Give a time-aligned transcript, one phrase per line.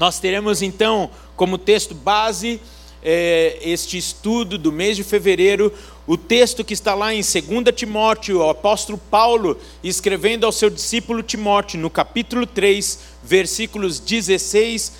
[0.00, 2.58] Nós teremos então como texto base
[3.02, 5.70] é, este estudo do mês de fevereiro,
[6.06, 7.34] o texto que está lá em 2
[7.76, 14.94] Timóteo, o apóstolo Paulo escrevendo ao seu discípulo Timóteo, no capítulo 3, versículos 16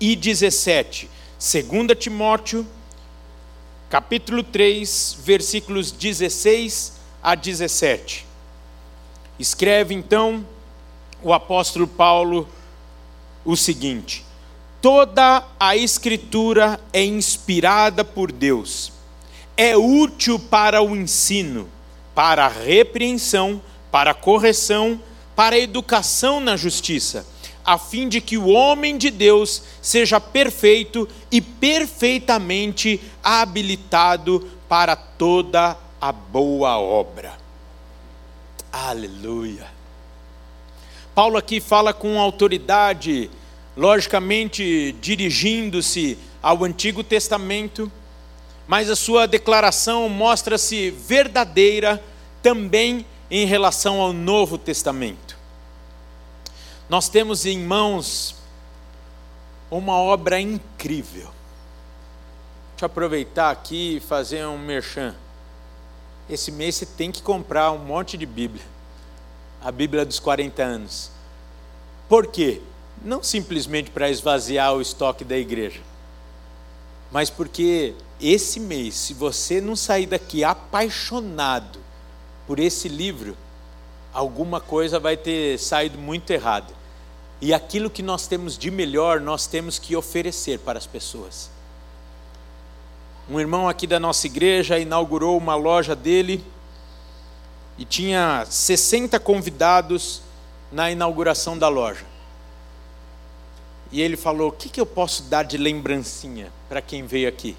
[0.00, 1.10] e 17.
[1.38, 2.66] 2 Timóteo,
[3.90, 8.24] capítulo 3, versículos 16 a 17.
[9.38, 10.46] Escreve então
[11.22, 12.48] o apóstolo Paulo
[13.44, 14.25] o seguinte:
[14.86, 18.92] Toda a Escritura é inspirada por Deus,
[19.56, 21.68] é útil para o ensino,
[22.14, 25.02] para a repreensão, para a correção,
[25.34, 27.26] para a educação na justiça,
[27.64, 35.76] a fim de que o homem de Deus seja perfeito e perfeitamente habilitado para toda
[36.00, 37.36] a boa obra.
[38.72, 39.66] Aleluia.
[41.12, 43.28] Paulo aqui fala com autoridade
[43.76, 47.90] logicamente dirigindo-se ao Antigo Testamento,
[48.66, 52.02] mas a sua declaração mostra-se verdadeira
[52.42, 55.36] também em relação ao Novo Testamento.
[56.88, 58.36] Nós temos em mãos
[59.70, 61.28] uma obra incrível.
[62.70, 65.14] Deixa eu aproveitar aqui e fazer um merchan.
[66.28, 68.64] Esse mês você tem que comprar um monte de Bíblia.
[69.62, 71.10] A Bíblia dos 40 anos.
[72.08, 72.60] Por quê?
[73.04, 75.80] Não simplesmente para esvaziar o estoque da igreja,
[77.10, 81.78] mas porque esse mês, se você não sair daqui apaixonado
[82.46, 83.36] por esse livro,
[84.12, 86.74] alguma coisa vai ter saído muito errada.
[87.40, 91.50] E aquilo que nós temos de melhor, nós temos que oferecer para as pessoas.
[93.28, 96.42] Um irmão aqui da nossa igreja inaugurou uma loja dele
[97.76, 100.22] e tinha 60 convidados
[100.72, 102.06] na inauguração da loja.
[103.96, 107.56] E ele falou: O que, que eu posso dar de lembrancinha para quem veio aqui?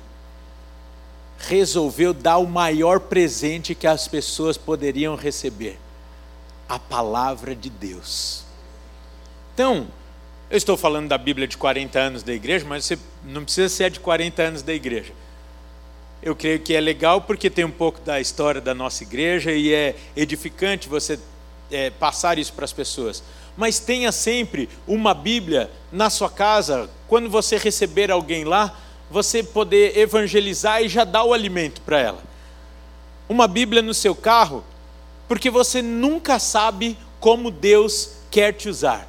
[1.39, 5.79] Resolveu dar o maior presente que as pessoas poderiam receber:
[6.69, 8.43] a palavra de Deus.
[9.55, 9.87] Então,
[10.47, 13.89] eu estou falando da Bíblia de 40 anos da igreja, mas você não precisa ser
[13.89, 15.13] de 40 anos da igreja.
[16.21, 19.73] Eu creio que é legal porque tem um pouco da história da nossa igreja e
[19.73, 21.17] é edificante você
[21.71, 23.23] é, passar isso para as pessoas
[23.57, 28.77] mas tenha sempre uma Bíblia na sua casa, quando você receber alguém lá,
[29.09, 32.23] você poder evangelizar e já dar o alimento para ela.
[33.27, 34.63] Uma Bíblia no seu carro,
[35.27, 39.07] porque você nunca sabe como Deus quer te usar.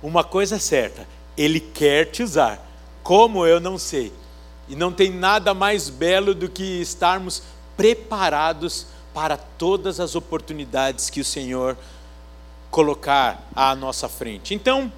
[0.00, 2.64] Uma coisa é certa, Ele quer te usar.
[3.02, 4.12] Como eu não sei.
[4.68, 7.42] E não tem nada mais belo do que estarmos
[7.76, 11.76] preparados para todas as oportunidades que o Senhor
[12.70, 14.54] colocar à nossa frente.
[14.54, 14.92] Então,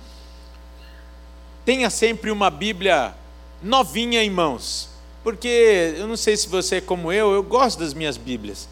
[1.64, 3.14] tenha sempre uma Bíblia
[3.62, 4.88] novinha em mãos,
[5.22, 8.68] porque eu não sei se você é como eu, eu gosto das minhas Bíblias.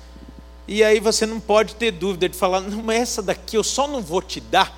[0.67, 4.03] E aí você não pode ter dúvida de falar, não, essa daqui eu só não
[4.03, 4.77] vou te dar,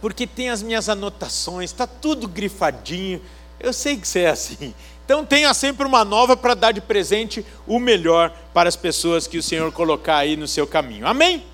[0.00, 3.20] porque tem as minhas anotações, está tudo grifadinho.
[3.60, 4.74] Eu sei que você é assim.
[5.04, 9.38] Então tenha sempre uma nova para dar de presente o melhor para as pessoas que
[9.38, 11.06] o Senhor colocar aí no seu caminho.
[11.06, 11.44] Amém?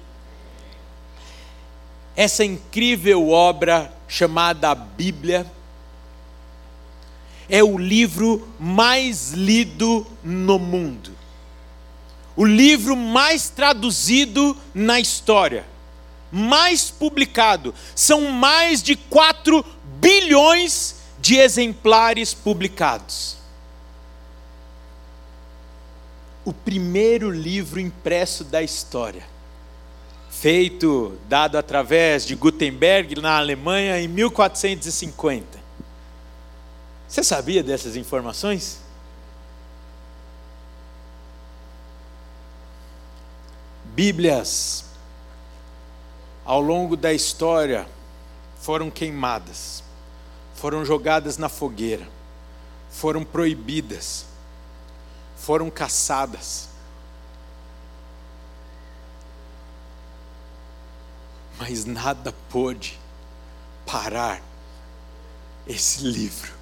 [2.17, 5.51] Essa incrível obra chamada Bíblia
[7.49, 11.13] é o livro mais lido no mundo,
[12.37, 15.67] o livro mais traduzido na história,
[16.33, 17.75] mais publicado.
[17.95, 19.65] São mais de 4
[20.01, 23.37] bilhões de exemplares publicados.
[26.45, 29.34] O primeiro livro impresso da história
[30.45, 35.59] feito, dado através de Gutenberg na Alemanha em 1450.
[37.09, 38.79] Você sabia dessas informações?
[43.87, 44.85] Bíblias,
[46.45, 47.89] ao longo da história,
[48.61, 49.83] foram queimadas,
[50.55, 52.07] foram jogadas na fogueira,
[52.91, 54.27] foram proibidas,
[55.39, 56.74] foram caçadas
[61.59, 62.99] mas nada pôde
[63.87, 64.43] parar
[65.67, 66.53] esse livro,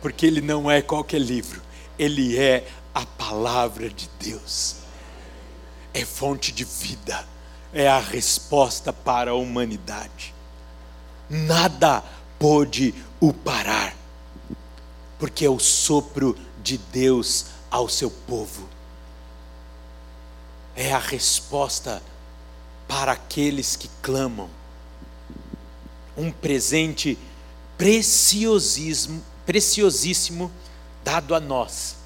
[0.00, 1.62] porque ele não é qualquer livro,
[1.98, 4.76] ele é a palavra de Deus,
[5.94, 7.26] é fonte de vida,
[7.72, 10.34] é a resposta para a humanidade.
[11.28, 12.02] Nada
[12.38, 13.94] pôde o parar,
[15.18, 18.68] porque é o sopro de Deus ao seu povo,
[20.74, 22.02] é a resposta
[22.92, 24.50] para aqueles que clamam.
[26.14, 27.18] Um presente
[27.78, 30.52] preciosíssimo, preciosíssimo
[31.02, 31.96] dado a nós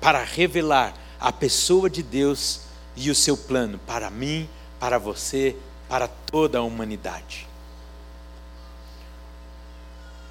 [0.00, 2.60] para revelar a pessoa de Deus
[2.94, 4.48] e o seu plano para mim,
[4.78, 5.56] para você,
[5.88, 7.48] para toda a humanidade.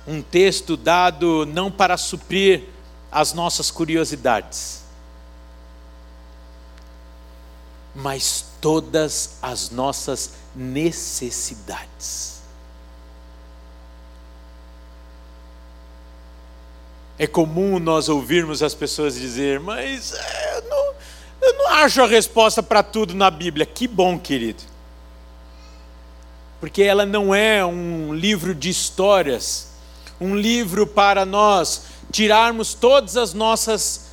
[0.07, 2.69] Um texto dado não para suprir
[3.11, 4.85] as nossas curiosidades,
[7.93, 12.41] mas todas as nossas necessidades.
[17.15, 20.93] É comum nós ouvirmos as pessoas dizer, mas é, eu não,
[21.43, 23.67] eu não acho a resposta para tudo na Bíblia.
[23.67, 24.63] Que bom, querido.
[26.59, 29.73] Porque ela não é um livro de histórias,
[30.19, 34.07] um livro para nós tirarmos todas as nossas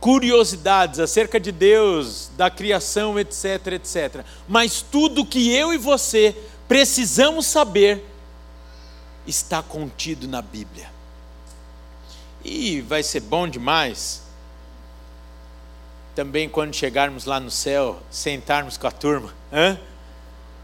[0.00, 4.24] curiosidades acerca de Deus, da criação, etc, etc.
[4.46, 6.36] Mas tudo que eu e você
[6.68, 8.04] precisamos saber
[9.26, 10.90] está contido na Bíblia.
[12.44, 14.22] E vai ser bom demais
[16.14, 19.78] também quando chegarmos lá no céu, sentarmos com a turma hein?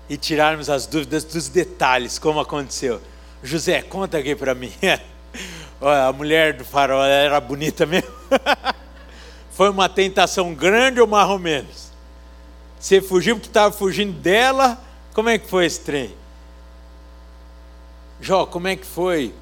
[0.08, 3.02] e tirarmos as dúvidas dos detalhes, como aconteceu.
[3.42, 4.72] José, conta aqui para mim.
[5.80, 8.10] a mulher do farol era bonita mesmo?
[9.52, 11.92] Foi uma tentação grande ou mais ou menos?
[12.80, 14.82] Você fugiu porque estava fugindo dela?
[15.14, 16.14] Como é que foi esse trem?
[18.20, 19.34] Jó, como é que foi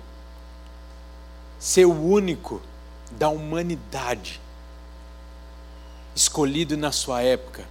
[1.59, 2.61] ser o único
[3.12, 4.41] da humanidade
[6.15, 7.65] escolhido na sua época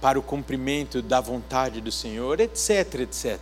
[0.00, 3.38] para o cumprimento da vontade do Senhor, etc, etc.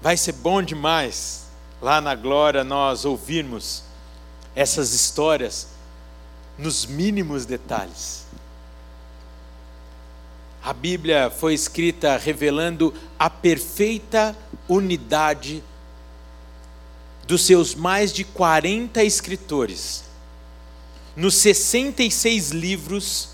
[0.00, 1.46] Vai ser bom demais
[1.80, 3.82] lá na glória nós ouvirmos
[4.54, 5.68] essas histórias
[6.62, 8.24] nos mínimos detalhes.
[10.62, 14.36] A Bíblia foi escrita revelando a perfeita
[14.68, 15.62] unidade
[17.26, 20.04] dos seus mais de 40 escritores,
[21.16, 23.30] nos 66 livros,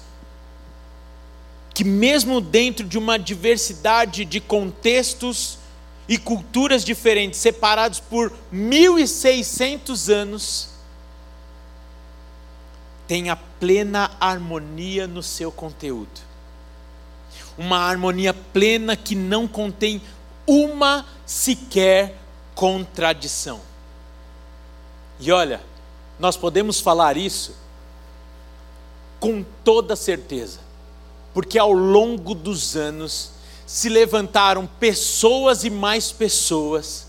[1.75, 5.59] que, mesmo dentro de uma diversidade de contextos
[6.09, 10.78] e culturas diferentes, separados por 1.600 anos,
[13.09, 16.21] tem a plena harmonia no seu conteúdo.
[17.57, 20.01] Uma harmonia plena que não contém
[20.47, 22.15] uma sequer
[22.55, 23.61] contradição.
[25.19, 25.61] E olha,
[26.19, 27.57] nós podemos falar isso
[29.19, 30.61] com toda certeza,
[31.35, 33.33] porque ao longo dos anos
[33.67, 37.07] se levantaram pessoas e mais pessoas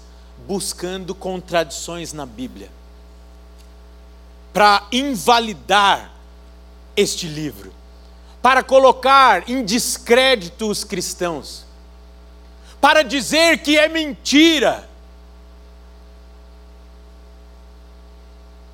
[0.47, 2.71] buscando contradições na Bíblia,
[4.53, 6.11] para invalidar
[6.95, 7.73] este livro,
[8.41, 11.65] para colocar em descrédito os cristãos,
[12.81, 14.89] para dizer que é mentira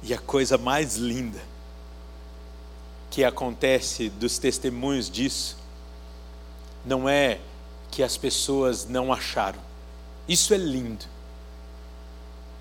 [0.06, 1.42] E a coisa mais linda
[3.10, 5.58] que acontece dos testemunhos disso
[6.86, 7.40] não é
[7.90, 9.60] que as pessoas não acharam.
[10.28, 11.06] Isso é lindo.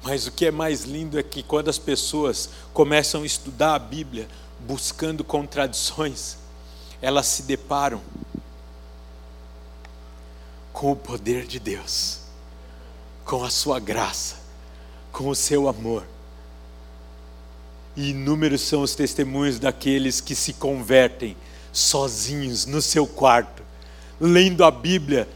[0.05, 3.79] Mas o que é mais lindo é que quando as pessoas começam a estudar a
[3.79, 4.29] Bíblia,
[4.61, 6.37] buscando contradições,
[7.01, 8.03] elas se deparam
[10.75, 12.21] com o poder de Deus,
[13.25, 14.37] com a sua graça,
[15.11, 16.07] com o seu amor.
[17.97, 21.35] E inúmeros são os testemunhos daqueles que se convertem
[21.73, 23.63] sozinhos no seu quarto,
[24.21, 25.27] lendo a Bíblia,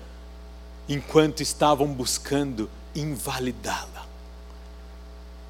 [0.86, 3.97] enquanto estavam buscando invalidá-la.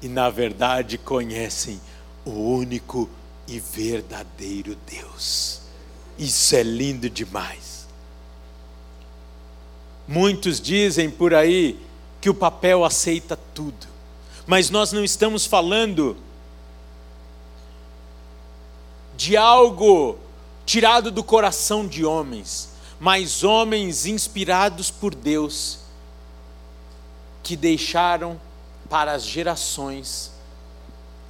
[0.01, 1.79] E na verdade conhecem
[2.25, 3.09] o único
[3.47, 5.61] e verdadeiro Deus.
[6.17, 7.87] Isso é lindo demais.
[10.07, 11.79] Muitos dizem por aí
[12.19, 13.87] que o papel aceita tudo,
[14.45, 16.17] mas nós não estamos falando
[19.15, 20.17] de algo
[20.65, 25.79] tirado do coração de homens, mas homens inspirados por Deus,
[27.43, 28.39] que deixaram
[28.89, 30.31] para as gerações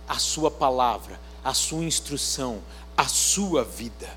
[0.08, 2.62] a sua palavra, a sua instrução,
[2.98, 4.10] a sua vida.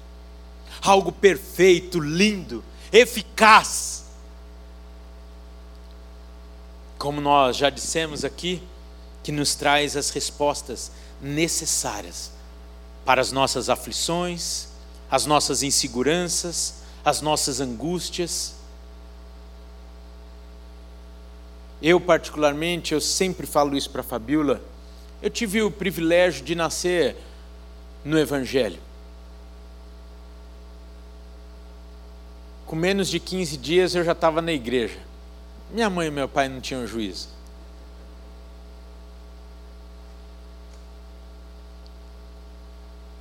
[0.80, 4.04] Algo perfeito, lindo, eficaz.
[6.98, 8.62] Como nós já dissemos aqui,
[9.22, 12.32] que nos traz as respostas necessárias
[13.04, 14.68] para as nossas aflições,
[15.10, 18.54] as nossas inseguranças, as nossas angústias.
[21.82, 24.62] Eu, particularmente, eu sempre falo isso para a Fabiola,
[25.20, 27.16] eu tive o privilégio de nascer
[28.04, 28.78] no Evangelho.
[32.64, 34.98] Com menos de 15 dias eu já estava na igreja.
[35.72, 37.28] Minha mãe e meu pai não tinham juízo.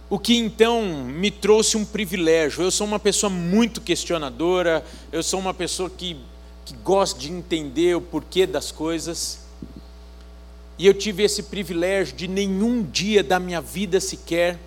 [0.08, 2.64] O que então me trouxe um privilégio.
[2.64, 6.18] Eu sou uma pessoa muito questionadora, eu sou uma pessoa que
[6.66, 9.40] que gosta de entender o porquê das coisas.
[10.78, 14.58] E eu tive esse privilégio de nenhum dia da minha vida sequer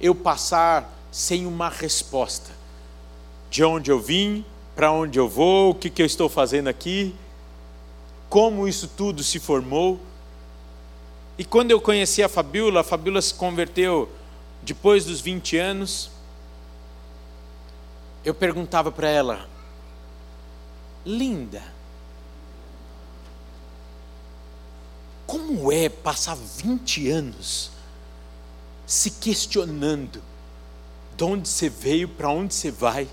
[0.00, 2.50] eu passar sem uma resposta.
[3.48, 7.14] De onde eu vim, para onde eu vou, o que, que eu estou fazendo aqui,
[8.28, 9.98] como isso tudo se formou.
[11.38, 14.08] E quando eu conheci a Fabiola, a Fabiola se converteu
[14.62, 16.10] depois dos 20 anos.
[18.24, 19.48] Eu perguntava para ela,
[21.04, 21.62] linda,
[25.26, 27.70] como é passar 20 anos
[28.86, 30.22] se questionando
[31.16, 33.08] de onde você veio, para onde você vai,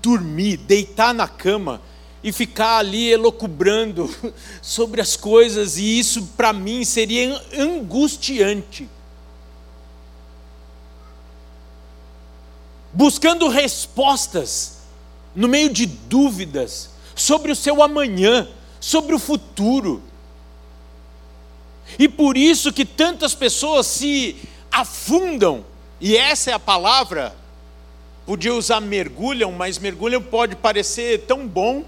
[0.00, 1.80] dormir, deitar na cama
[2.22, 4.08] e ficar ali elocubrando
[4.62, 8.88] sobre as coisas, e isso para mim seria angustiante.
[12.92, 14.78] Buscando respostas
[15.34, 18.48] no meio de dúvidas sobre o seu amanhã,
[18.80, 20.02] sobre o futuro.
[21.98, 24.36] E por isso que tantas pessoas se
[24.70, 25.64] afundam,
[26.00, 27.34] e essa é a palavra,
[28.24, 31.84] podia usar mergulham, mas mergulham pode parecer tão bom,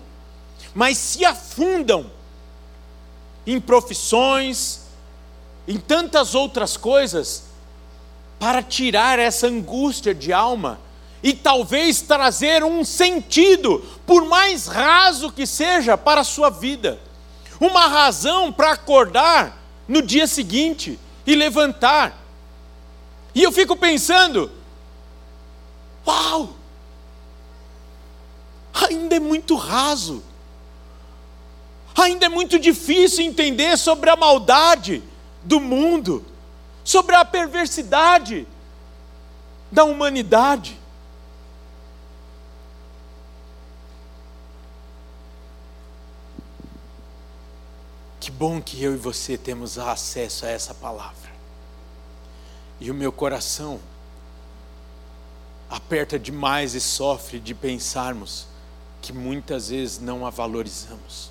[0.74, 2.10] mas se afundam
[3.46, 4.80] em profissões,
[5.66, 7.44] em tantas outras coisas,
[8.38, 10.78] para tirar essa angústia de alma
[11.24, 17.00] e talvez trazer um sentido, por mais raso que seja, para a sua vida.
[17.58, 22.22] Uma razão para acordar no dia seguinte e levantar.
[23.34, 24.52] E eu fico pensando:
[26.06, 26.54] uau!
[28.74, 30.22] Ainda é muito raso
[32.02, 35.02] ainda é muito difícil entender sobre a maldade
[35.42, 36.24] do mundo,
[36.82, 38.46] sobre a perversidade
[39.70, 40.78] da humanidade.
[48.24, 51.30] Que bom que eu e você temos acesso a essa palavra.
[52.80, 53.78] E o meu coração
[55.68, 58.46] aperta demais e sofre de pensarmos
[59.02, 61.30] que muitas vezes não a valorizamos.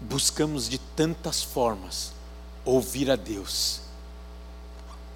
[0.00, 2.12] buscamos de tantas formas
[2.64, 3.82] ouvir a Deus.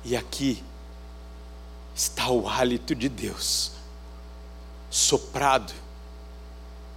[0.05, 0.63] E aqui
[1.93, 3.73] está o hálito de Deus,
[4.89, 5.75] soprado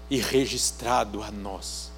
[0.09, 1.91] e registrado a nós,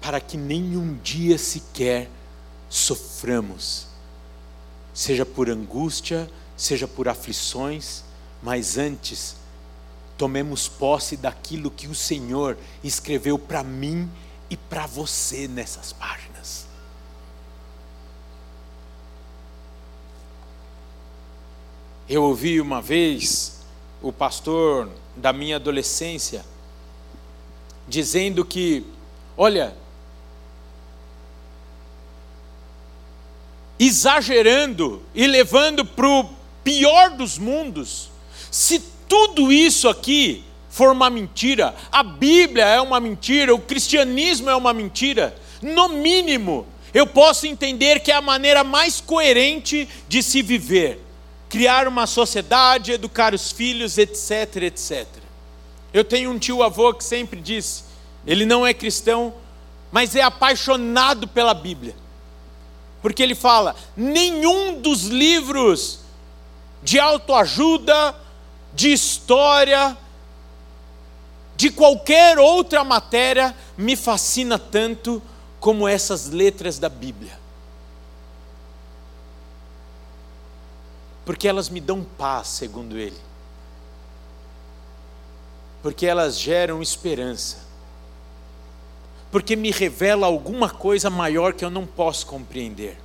[0.00, 2.10] para que nenhum dia sequer
[2.68, 3.86] soframos,
[4.92, 8.02] seja por angústia, seja por aflições,
[8.42, 9.36] mas antes
[10.16, 14.10] tomemos posse daquilo que o Senhor escreveu para mim
[14.50, 16.66] e para você nessas páginas.
[22.08, 23.59] Eu ouvi uma vez
[24.02, 26.44] o pastor da minha adolescência
[27.90, 28.84] dizendo que,
[29.36, 29.74] olha,
[33.78, 36.30] exagerando e levando para o
[36.62, 38.10] pior dos mundos,
[38.50, 38.78] se
[39.08, 44.72] tudo isso aqui for uma mentira, a Bíblia é uma mentira, o cristianismo é uma
[44.72, 51.00] mentira, no mínimo, eu posso entender que é a maneira mais coerente de se viver,
[51.50, 55.06] criar uma sociedade, educar os filhos, etc, etc.
[55.92, 57.82] Eu tenho um tio avô que sempre disse,
[58.24, 59.34] ele não é cristão,
[59.90, 61.96] mas é apaixonado pela Bíblia.
[63.02, 66.00] Porque ele fala: nenhum dos livros
[66.82, 68.14] de autoajuda,
[68.72, 69.96] de história,
[71.56, 75.20] de qualquer outra matéria me fascina tanto
[75.58, 77.39] como essas letras da Bíblia.
[81.24, 83.16] Porque elas me dão paz, segundo ele.
[85.82, 87.68] Porque elas geram esperança.
[89.30, 92.98] Porque me revela alguma coisa maior que eu não posso compreender.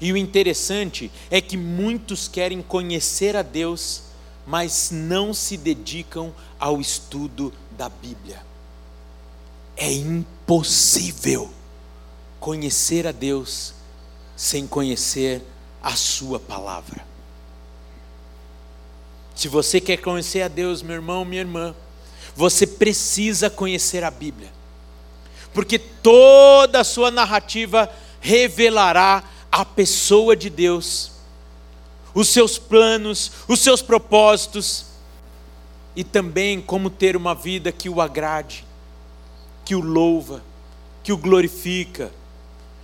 [0.00, 4.02] E o interessante é que muitos querem conhecer a Deus,
[4.46, 8.42] mas não se dedicam ao estudo da Bíblia.
[9.76, 11.50] É impossível
[12.38, 13.74] conhecer a Deus
[14.36, 15.53] sem conhecer a
[15.90, 17.04] Sua palavra.
[19.34, 21.74] Se você quer conhecer a Deus, meu irmão, minha irmã,
[22.36, 24.50] você precisa conhecer a Bíblia,
[25.52, 31.12] porque toda a sua narrativa revelará a pessoa de Deus,
[32.14, 34.86] os seus planos, os seus propósitos,
[35.96, 38.64] e também como ter uma vida que o agrade,
[39.64, 40.42] que o louva,
[41.02, 42.10] que o glorifica.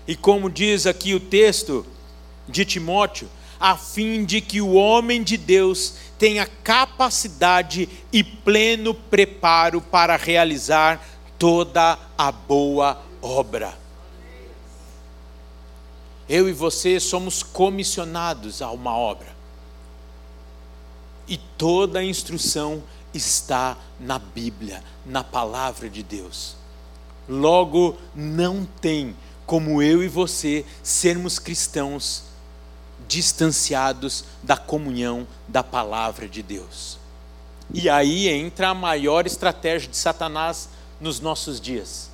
[0.07, 1.85] E como diz aqui o texto
[2.51, 3.29] de Timóteo,
[3.59, 11.07] a fim de que o homem de Deus tenha capacidade e pleno preparo para realizar
[11.39, 13.79] toda a boa obra.
[16.29, 19.29] Eu e você somos comissionados a uma obra.
[21.27, 26.57] E toda a instrução está na Bíblia, na palavra de Deus.
[27.29, 29.15] Logo, não tem
[29.45, 32.30] como eu e você sermos cristãos
[33.11, 36.97] distanciados da comunhão da palavra de Deus.
[37.75, 40.69] E aí entra a maior estratégia de Satanás
[41.01, 42.09] nos nossos dias.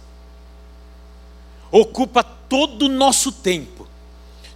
[1.71, 3.87] Ocupa todo o nosso tempo,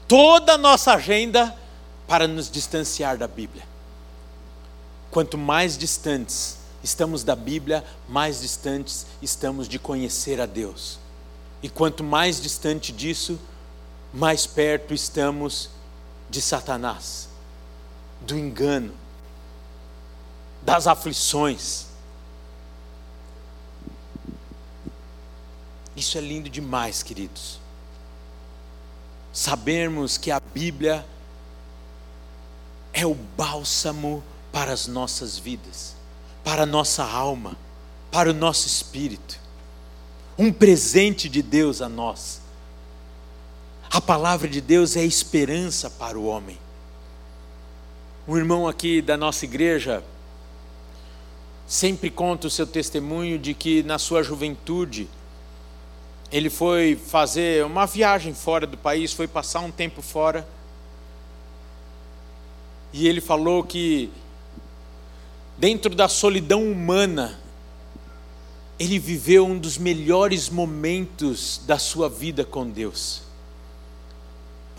[0.08, 1.54] toda a nossa agenda
[2.08, 3.64] para nos distanciar da Bíblia.
[5.10, 10.98] Quanto mais distantes estamos da Bíblia, mais distantes estamos de conhecer a Deus.
[11.62, 13.38] E quanto mais distante disso,
[14.14, 15.68] mais perto estamos
[16.30, 17.28] de Satanás,
[18.20, 18.94] do engano,
[20.62, 21.86] das aflições.
[25.96, 27.58] Isso é lindo demais, queridos.
[29.32, 31.04] Sabermos que a Bíblia
[32.92, 34.22] é o bálsamo
[34.52, 35.94] para as nossas vidas,
[36.44, 37.56] para a nossa alma,
[38.10, 39.38] para o nosso espírito.
[40.38, 42.39] Um presente de Deus a nós.
[44.00, 46.56] A palavra de Deus é esperança para o homem.
[48.26, 50.02] Um irmão aqui da nossa igreja
[51.66, 55.06] sempre conta o seu testemunho de que na sua juventude
[56.32, 60.48] ele foi fazer uma viagem fora do país, foi passar um tempo fora.
[62.94, 64.10] E ele falou que
[65.58, 67.38] dentro da solidão humana,
[68.78, 73.28] ele viveu um dos melhores momentos da sua vida com Deus,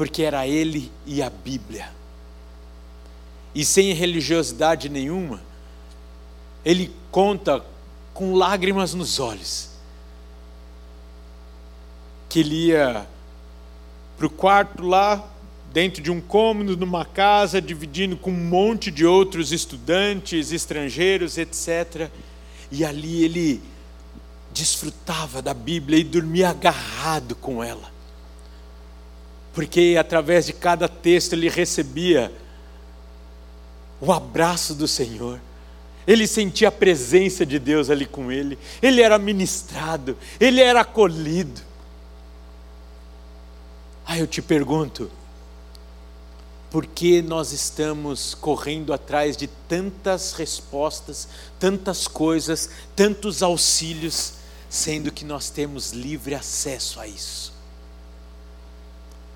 [0.02, 1.88] porque era ele e a Bíblia,
[3.54, 5.40] e sem religiosidade nenhuma,
[6.66, 7.64] ele conta
[8.12, 9.70] com lágrimas nos olhos,
[12.28, 13.08] que ele ia
[14.18, 15.24] para o quarto lá,
[15.72, 22.10] dentro de um cômodo, numa casa, dividindo com um monte de outros estudantes, estrangeiros, etc.
[22.72, 23.62] E ali ele
[24.52, 27.90] desfrutava da Bíblia e dormia agarrado com ela.
[29.54, 32.32] Porque através de cada texto ele recebia
[34.00, 35.40] o abraço do Senhor.
[36.08, 38.58] Ele sentia a presença de Deus ali com ele.
[38.82, 41.62] Ele era ministrado, ele era acolhido.
[44.06, 45.12] Aí eu te pergunto,
[46.72, 51.28] por que nós estamos correndo atrás de tantas respostas,
[51.60, 54.34] tantas coisas, tantos auxílios,
[54.70, 57.54] sendo que nós temos livre acesso a isso?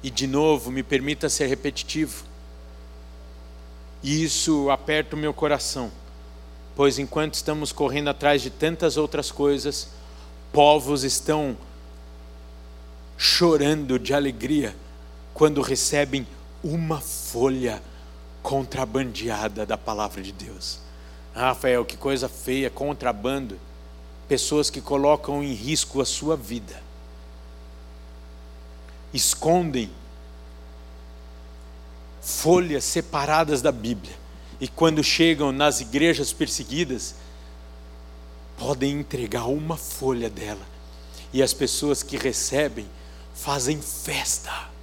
[0.05, 2.25] E de novo, me permita ser repetitivo,
[4.03, 5.91] e isso aperta o meu coração,
[6.75, 9.89] pois enquanto estamos correndo atrás de tantas outras coisas,
[10.53, 11.57] povos estão
[13.17, 14.75] chorando de alegria
[15.33, 16.27] quando recebem
[16.63, 17.81] uma folha
[18.43, 20.81] contrabandeada da palavra de Deus.
[21.33, 23.57] Ah, Rafael, que coisa feia, contrabando.
[24.27, 26.84] Pessoas que colocam em risco a sua vida.
[29.15, 29.89] Escondem
[32.21, 34.15] folhas separadas da Bíblia.
[34.59, 37.15] E quando chegam nas igrejas perseguidas,
[38.57, 40.65] podem entregar uma folha dela.
[41.33, 42.85] E as pessoas que recebem
[43.33, 44.75] fazem festa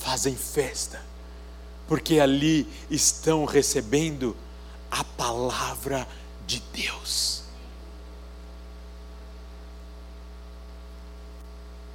[0.00, 1.00] fazem festa,
[1.86, 4.34] porque ali estão recebendo
[4.90, 6.08] a palavra
[6.46, 7.39] de Deus.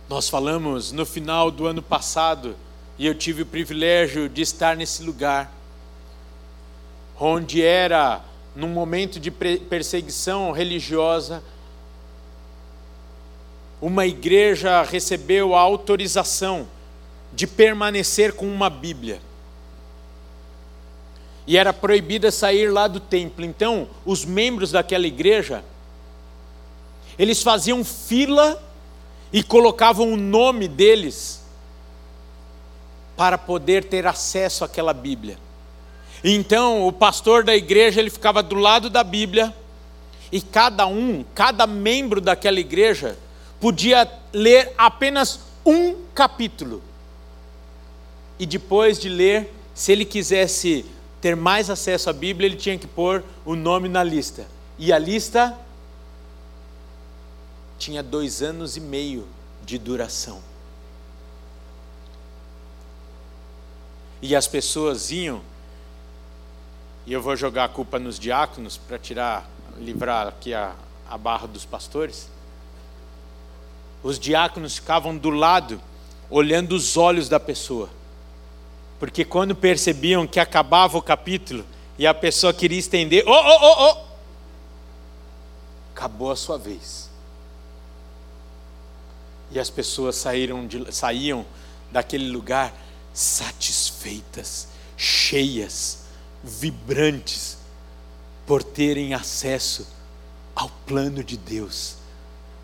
[0.08, 2.56] Nós falamos no final do ano passado,
[2.98, 5.52] e eu tive o privilégio de estar nesse lugar,
[7.20, 8.22] onde era
[8.56, 11.44] num momento de perseguição religiosa,
[13.82, 16.68] uma igreja recebeu a autorização
[17.34, 19.20] de permanecer com uma Bíblia.
[21.48, 23.44] E era proibida sair lá do templo.
[23.44, 25.64] Então, os membros daquela igreja,
[27.18, 28.62] eles faziam fila
[29.32, 31.44] e colocavam o nome deles
[33.18, 35.38] para poder ter acesso àquela Bíblia.
[36.24, 39.54] Então, o pastor da igreja, ele ficava do lado da Bíblia,
[40.32, 43.18] e cada um, cada membro daquela igreja,
[43.60, 46.82] podia ler apenas um capítulo
[48.38, 50.86] e depois de ler, se ele quisesse
[51.22, 54.46] ter mais acesso à Bíblia, ele tinha que pôr o nome na lista.
[54.78, 55.58] E a lista
[57.86, 59.28] tinha dois anos e meio
[59.64, 60.42] de duração.
[64.20, 65.40] E as pessoas iam,
[67.06, 70.74] e eu vou jogar a culpa nos diáconos para tirar, livrar aqui a,
[71.08, 72.28] a barra dos pastores.
[74.02, 75.80] Os diáconos ficavam do lado,
[76.28, 77.88] olhando os olhos da pessoa.
[78.98, 81.64] Porque quando percebiam que acabava o capítulo
[82.00, 84.06] e a pessoa queria estender, oh, oh, oh, oh,
[85.94, 87.05] acabou a sua vez.
[89.52, 91.46] E as pessoas saíram de, saíam
[91.92, 92.74] daquele lugar
[93.14, 96.06] satisfeitas, cheias,
[96.44, 97.58] vibrantes,
[98.46, 99.88] por terem acesso
[100.56, 101.96] ao plano de Deus,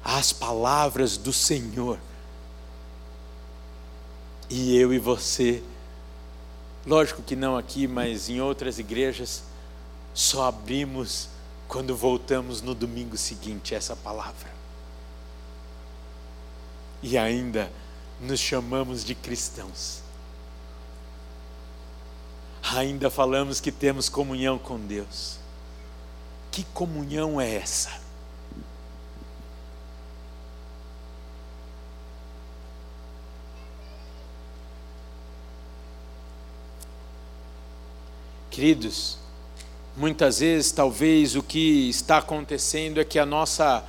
[0.03, 1.99] às palavras do Senhor.
[4.49, 5.63] E eu e você,
[6.85, 9.43] lógico que não aqui, mas em outras igrejas,
[10.13, 11.29] só abrimos
[11.67, 14.60] quando voltamos no domingo seguinte essa palavra.
[17.01, 17.71] E ainda
[18.19, 20.01] nos chamamos de cristãos.
[22.63, 25.37] Ainda falamos que temos comunhão com Deus.
[26.51, 27.99] Que comunhão é essa?
[38.51, 39.17] Queridos,
[39.95, 43.83] muitas vezes, talvez o que está acontecendo é que a nossa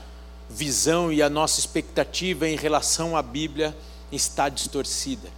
[0.53, 3.75] visão e a nossa expectativa em relação à Bíblia
[4.13, 5.29] está distorcida.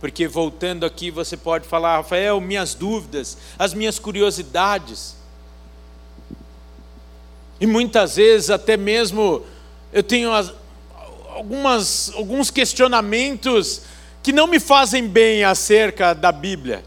[0.00, 5.16] Porque voltando aqui, você pode falar, Rafael, minhas dúvidas, as minhas curiosidades.
[7.60, 9.42] E muitas vezes, até mesmo,
[9.92, 10.52] eu tenho as,
[11.30, 13.82] algumas, alguns questionamentos
[14.22, 16.84] que não me fazem bem acerca da Bíblia.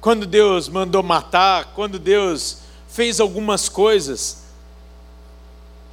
[0.00, 4.43] Quando Deus mandou matar, quando Deus fez algumas coisas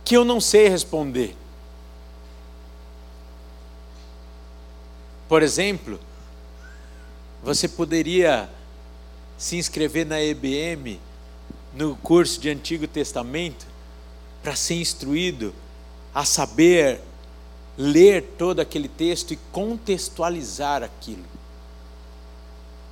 [0.03, 1.35] que eu não sei responder.
[5.27, 5.99] Por exemplo,
[7.43, 8.49] você poderia
[9.37, 10.99] se inscrever na EBM
[11.73, 13.65] no curso de Antigo Testamento
[14.43, 15.53] para ser instruído
[16.13, 16.99] a saber
[17.77, 21.23] ler todo aquele texto e contextualizar aquilo.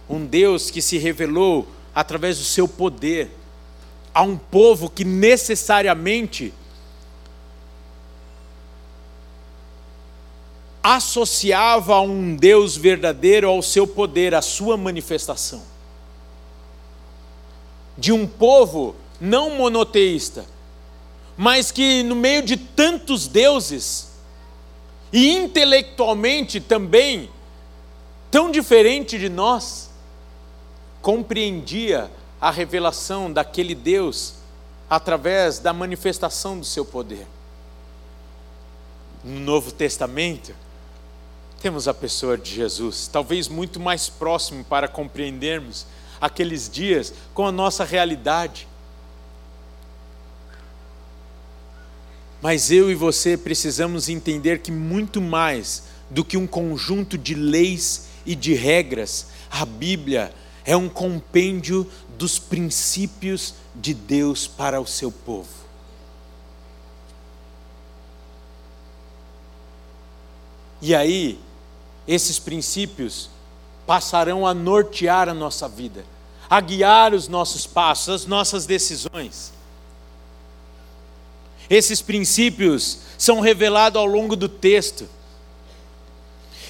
[0.10, 3.30] Um Deus que se revelou através do seu poder
[4.14, 6.54] a um povo que necessariamente
[10.82, 15.62] associava um Deus verdadeiro ao seu poder, à sua manifestação
[18.00, 20.46] de um povo não monoteísta,
[21.36, 24.08] mas que no meio de tantos deuses,
[25.12, 27.30] e intelectualmente também
[28.32, 29.90] tão diferente de nós,
[31.02, 34.36] compreendia a revelação daquele Deus
[34.90, 37.28] através da manifestação do seu poder.
[39.24, 40.54] No Novo Testamento,
[41.60, 45.86] temos a pessoa de Jesus, talvez muito mais próximo para compreendermos
[46.20, 48.68] aqueles dias com a nossa realidade.
[52.42, 58.08] Mas eu e você precisamos entender que muito mais do que um conjunto de leis
[58.26, 65.12] e de regras, a Bíblia é um compêndio dos princípios de Deus para o seu
[65.12, 65.60] povo.
[70.82, 71.38] E aí,
[72.10, 73.30] esses princípios
[73.86, 76.04] passarão a nortear a nossa vida,
[76.50, 79.54] a guiar os nossos passos, as nossas decisões.
[81.70, 85.08] Esses princípios são revelados ao longo do texto.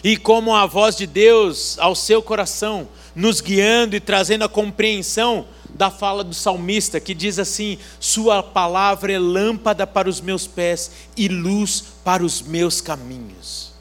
[0.04, 5.48] E como a voz de Deus ao seu coração, nos guiando e trazendo a compreensão
[5.70, 10.92] da fala do salmista, que diz assim: Sua palavra é lâmpada para os meus pés
[11.16, 13.79] e luz para os meus caminhos.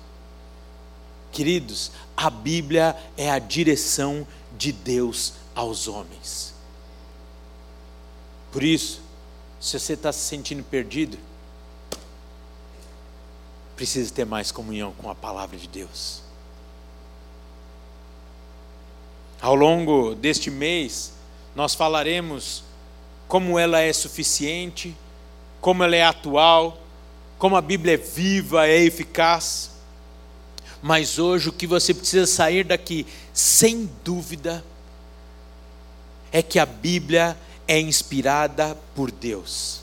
[1.33, 6.55] Queridos, a Bíblia é a direção de Deus aos homens.
[8.51, 9.01] Por isso,
[9.61, 11.19] se você está se sentindo perdido,
[13.77, 16.23] precisa ter mais comunhão com a palavra de Deus.
[19.41, 21.13] Ao longo deste mês,
[21.55, 22.65] nós falaremos
[23.29, 24.97] como ela é suficiente,
[25.61, 26.81] como ela é atual,
[27.39, 29.78] como a Bíblia é viva, é eficaz.
[30.83, 34.65] Mas hoje o que você precisa sair daqui, sem dúvida,
[36.31, 37.37] é que a Bíblia
[37.67, 39.83] é inspirada por Deus.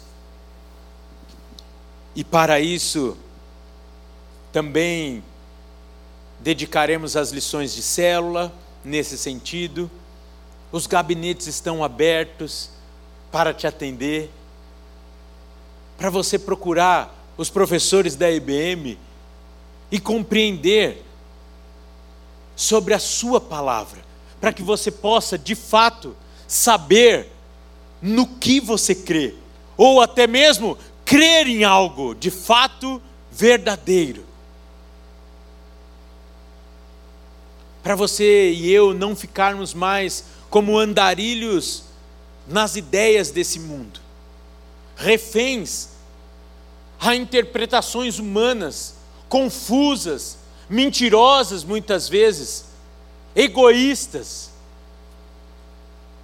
[2.15, 3.17] E para isso,
[4.53, 5.21] também
[6.39, 8.53] dedicaremos as lições de célula
[8.84, 9.91] nesse sentido.
[10.71, 12.69] Os gabinetes estão abertos
[13.31, 14.31] para te atender,
[15.97, 18.97] para você procurar os professores da IBM
[19.91, 21.04] e compreender
[22.56, 24.04] sobre a sua palavra,
[24.39, 26.15] para que você possa, de fato,
[26.48, 27.32] saber
[28.02, 29.36] no que você crê,
[29.78, 34.26] ou até mesmo crer em algo de fato verdadeiro.
[37.84, 41.84] Para você e eu não ficarmos mais como andarilhos
[42.48, 44.00] nas ideias desse mundo,
[44.95, 45.89] reféns
[47.00, 48.95] a interpretações humanas,
[49.30, 50.38] confusas,
[50.70, 52.66] mentirosas muitas vezes,
[53.36, 54.52] egoístas,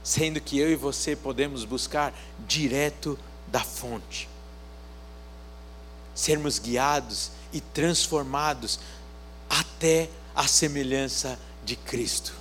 [0.04, 2.14] sendo que eu e você podemos buscar
[2.48, 4.28] direto da fonte,
[6.16, 8.80] sermos guiados e transformados
[9.50, 12.34] até a semelhança de Cristo.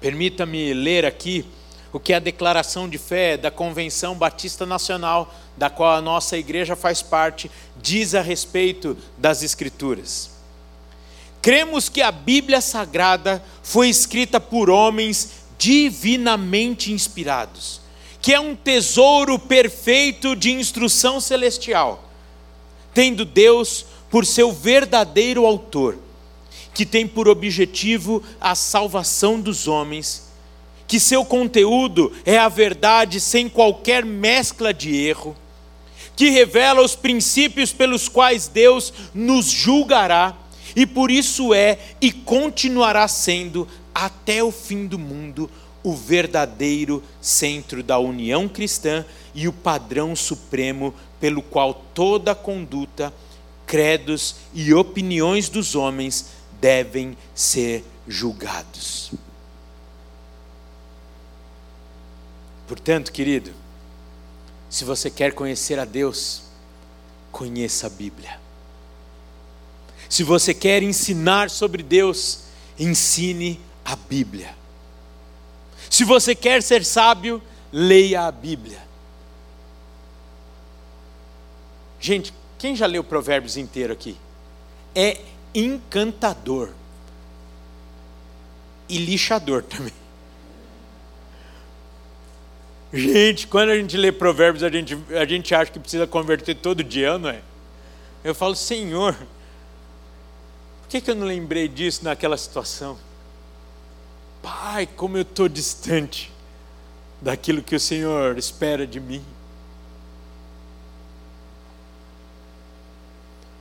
[0.00, 1.46] Permita-me ler aqui
[1.92, 6.38] o que é a declaração de fé da Convenção Batista Nacional, da qual a nossa
[6.38, 7.50] igreja faz parte,
[7.80, 10.30] diz a respeito das Escrituras.
[11.42, 17.80] Cremos que a Bíblia Sagrada foi escrita por homens divinamente inspirados,
[18.22, 22.08] que é um tesouro perfeito de instrução celestial,
[22.94, 25.98] tendo Deus por seu verdadeiro autor,
[26.72, 30.31] que tem por objetivo a salvação dos homens
[30.92, 35.34] que seu conteúdo é a verdade sem qualquer mescla de erro,
[36.14, 40.36] que revela os princípios pelos quais Deus nos julgará,
[40.76, 45.50] e por isso é e continuará sendo até o fim do mundo
[45.82, 49.02] o verdadeiro centro da união cristã
[49.34, 53.10] e o padrão supremo pelo qual toda conduta,
[53.64, 56.26] credos e opiniões dos homens
[56.60, 59.10] devem ser julgados.
[62.72, 63.52] Portanto, querido,
[64.70, 66.44] se você quer conhecer a Deus,
[67.30, 68.40] conheça a Bíblia.
[70.08, 72.44] Se você quer ensinar sobre Deus,
[72.78, 74.56] ensine a Bíblia.
[75.90, 78.82] Se você quer ser sábio, leia a Bíblia.
[82.00, 84.16] Gente, quem já leu Provérbios inteiro aqui?
[84.94, 85.20] É
[85.54, 86.70] encantador
[88.88, 90.01] e lixador também.
[92.92, 96.84] Gente, quando a gente lê provérbios, a gente, a gente acha que precisa converter todo
[96.84, 97.40] dia, não é?
[98.22, 102.98] Eu falo, Senhor, por que, que eu não lembrei disso naquela situação?
[104.42, 106.32] Pai, como eu estou distante
[107.22, 109.24] daquilo que o Senhor espera de mim.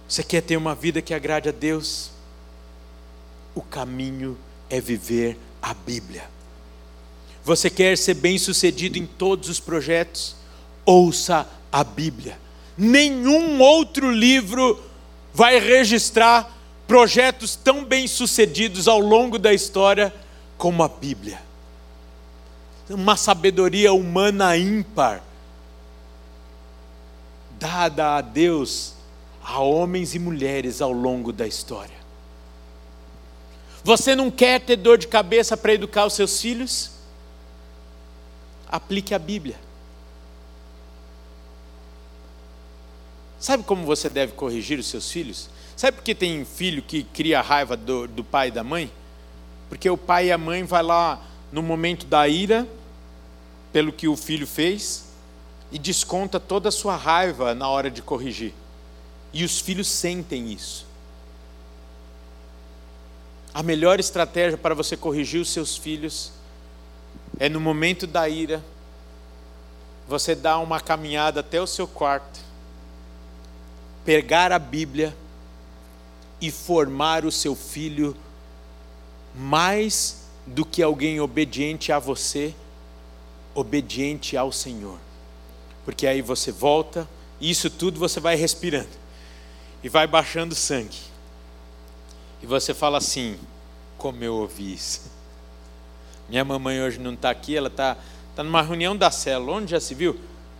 [0.10, 2.12] Você quer ter uma vida que agrade a Deus?
[3.54, 4.38] O caminho
[4.70, 6.31] é viver a Bíblia.
[7.44, 10.36] Você quer ser bem-sucedido em todos os projetos?
[10.86, 12.40] Ouça a Bíblia.
[12.78, 14.80] Nenhum outro livro
[15.34, 16.56] vai registrar
[16.88, 20.14] projetos tão bem-sucedidos ao longo da história
[20.58, 21.42] como a Bíblia.
[22.90, 25.24] Uma sabedoria humana ímpar,
[27.60, 28.94] dada a Deus
[29.44, 31.96] a homens e mulheres ao longo da história.
[33.84, 36.92] Você não quer ter dor de cabeça para educar os seus filhos?
[38.72, 39.60] Aplique a Bíblia.
[43.40, 45.50] Sabe como você deve corrigir os seus filhos?
[45.76, 48.92] Sabe por que tem filho que cria raiva do, do pai e da mãe?
[49.68, 51.20] Porque o pai e a mãe vai lá
[51.52, 52.68] no momento da ira,
[53.74, 55.06] pelo que o filho fez,
[55.72, 58.54] e desconta toda a sua raiva na hora de corrigir.
[59.34, 60.86] E os filhos sentem isso.
[63.54, 66.32] A melhor estratégia para você corrigir os seus filhos
[67.42, 68.64] é no momento da ira,
[70.08, 72.40] você dar uma caminhada até o seu quarto,
[74.06, 75.18] pegar a Bíblia
[76.40, 78.16] e formar o seu filho
[79.34, 82.54] mais do que alguém obediente a você,
[83.56, 85.00] obediente ao Senhor.
[85.84, 89.00] Porque aí você volta, e isso tudo você vai respirando,
[89.84, 91.00] e vai baixando sangue.
[92.40, 93.36] E você fala assim:
[93.98, 95.11] como eu ouvi isso.
[96.32, 97.98] Minha mamãe hoje não está aqui, ela está
[98.34, 100.18] tá numa reunião da célula, onde já se viu?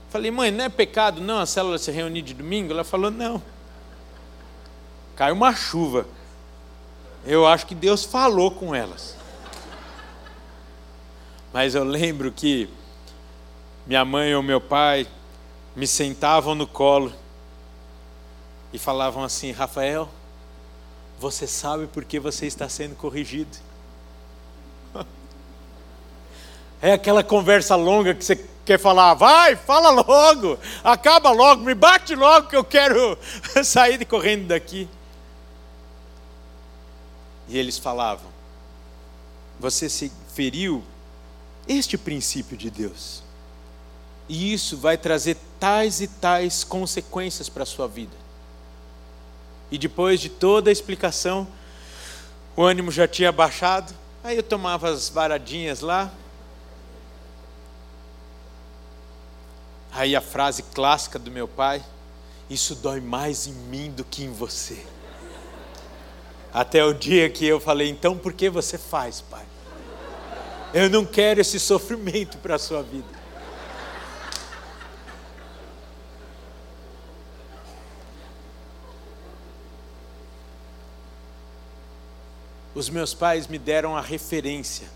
[0.10, 2.74] Falei, mãe, não é pecado não a célula se reunir de domingo?
[2.74, 3.42] Ela falou, não.
[5.16, 6.06] Caiu uma chuva.
[7.26, 9.16] Eu acho que Deus falou com elas.
[11.54, 12.68] Mas eu lembro que
[13.88, 15.08] minha mãe ou meu pai
[15.74, 17.14] me sentavam no colo
[18.74, 20.10] e falavam assim: Rafael,
[21.18, 23.71] você sabe por que você está sendo corrigido?
[26.82, 32.16] É aquela conversa longa que você quer falar, vai, fala logo, acaba logo, me bate
[32.16, 33.18] logo que eu quero
[33.64, 34.88] sair de correndo daqui.
[37.48, 38.30] E eles falavam:
[39.60, 40.84] Você se feriu
[41.68, 43.22] este princípio de Deus.
[44.28, 48.16] E isso vai trazer tais e tais consequências para a sua vida.
[49.70, 51.48] E depois de toda a explicação,
[52.56, 56.12] o ânimo já tinha baixado, aí eu tomava as varadinhas lá.
[59.92, 61.84] Aí a frase clássica do meu pai:
[62.50, 64.86] Isso dói mais em mim do que em você.
[66.54, 69.46] Até o dia que eu falei: Então por que você faz, pai?
[70.74, 73.22] Eu não quero esse sofrimento para a sua vida.
[82.74, 84.88] Os meus pais me deram a referência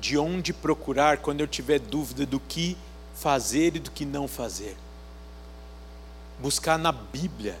[0.00, 2.76] de onde procurar quando eu tiver dúvida do que
[3.14, 4.76] fazer e do que não fazer.
[6.40, 7.58] Buscar na Bíblia.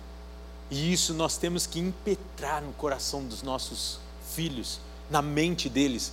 [0.70, 4.00] E isso nós temos que impetrar no coração dos nossos
[4.34, 6.12] filhos, na mente deles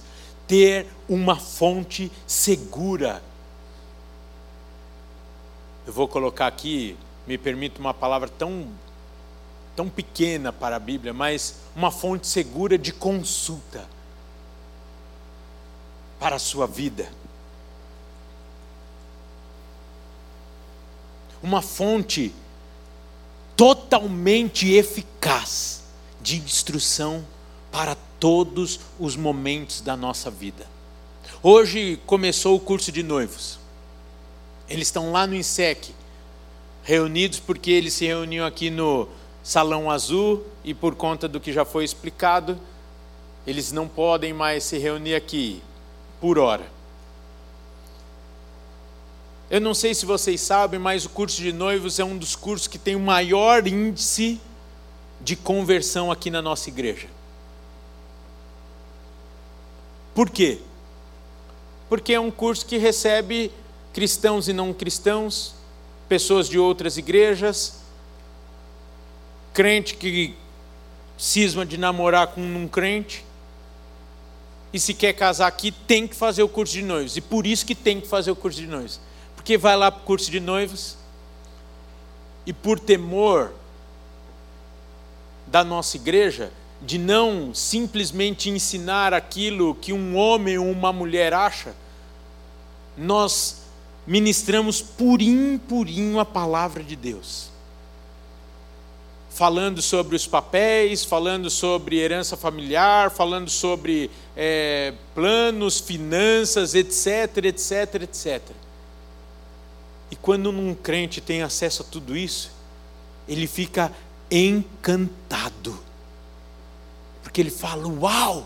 [0.51, 3.23] ter uma fonte segura.
[5.88, 8.67] Eu vou colocar aqui, me permite uma palavra tão
[9.73, 13.88] tão pequena para a Bíblia, mas uma fonte segura de consulta
[16.19, 17.10] para a sua vida.
[21.41, 22.34] Uma fonte
[23.56, 25.84] totalmente eficaz
[26.21, 27.25] de instrução
[27.71, 30.67] para todos os momentos da nossa vida.
[31.41, 33.60] Hoje começou o curso de noivos.
[34.69, 35.93] Eles estão lá no INSEC,
[36.84, 39.08] reunidos porque eles se reuniam aqui no
[39.43, 42.60] Salão Azul e por conta do que já foi explicado,
[43.45, 45.62] eles não podem mais se reunir aqui
[46.19, 46.65] por hora.
[49.51, 52.69] Eu não sei se vocês sabem, mas o curso de noivos é um dos cursos
[52.69, 54.39] que tem o maior índice
[55.19, 57.09] de conversão aqui na nossa igreja.
[60.15, 60.59] Por quê?
[61.89, 63.51] Porque é um curso que recebe
[63.91, 65.53] cristãos e não cristãos,
[66.07, 67.81] pessoas de outras igrejas,
[69.53, 70.33] crente que
[71.17, 73.25] cisma de namorar com um crente,
[74.71, 77.17] e se quer casar aqui, tem que fazer o curso de noivos.
[77.17, 79.11] E por isso que tem que fazer o curso de noivos.
[79.41, 80.95] Porque vai lá para o curso de noivos,
[82.45, 83.51] e por temor
[85.47, 91.73] da nossa igreja, de não simplesmente ensinar aquilo que um homem ou uma mulher acha,
[92.95, 93.63] nós
[94.06, 97.49] ministramos purinho, purinho a palavra de Deus.
[99.32, 108.04] Falando sobre os papéis, falando sobre herança familiar, falando sobre é, planos, finanças, etc, etc,
[108.04, 108.61] etc.
[110.12, 112.52] E quando um crente tem acesso a tudo isso,
[113.28, 113.91] ele fica
[114.30, 115.80] encantado
[117.32, 118.45] porque ele fala: Uau,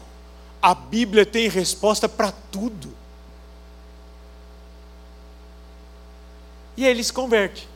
[0.61, 2.93] a Bíblia tem resposta para tudo.
[6.77, 7.67] E aí ele se converte.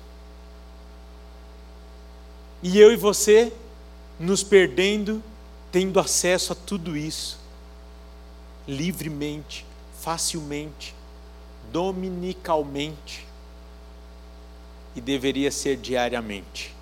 [2.61, 3.51] E eu e você
[4.19, 5.23] nos perdendo,
[5.71, 7.39] tendo acesso a tudo isso,
[8.67, 9.65] livremente,
[9.99, 10.93] facilmente,
[11.71, 13.25] dominicalmente,
[14.95, 16.75] e deveria ser diariamente.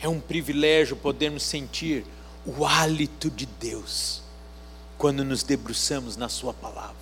[0.00, 2.04] É um privilégio podermos sentir
[2.44, 4.22] o hálito de Deus
[4.98, 6.94] quando nos debruçamos na Sua palavra.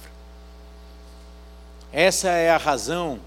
[1.93, 3.21] Essa é a razão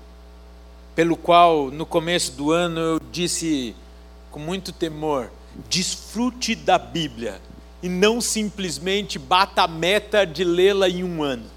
[0.96, 3.76] pelo qual no começo do ano eu disse
[4.32, 5.30] com muito temor:
[5.70, 7.42] desfrute da Bíblia
[7.84, 11.55] e não simplesmente bata a meta de lê-la em um ano.